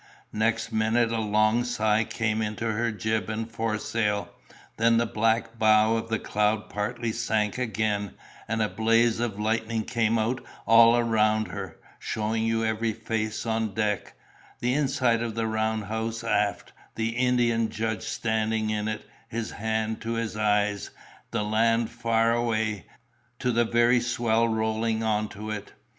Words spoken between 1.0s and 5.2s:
a long sigh came into her jib and foresail, then the